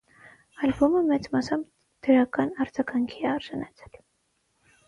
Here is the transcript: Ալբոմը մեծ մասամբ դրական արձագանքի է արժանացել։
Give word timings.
Ալբոմը 0.67 1.01
մեծ 1.09 1.27
մասամբ 1.35 1.67
դրական 2.09 2.57
արձագանքի 2.65 3.23
է 3.27 3.31
արժանացել։ 3.37 4.01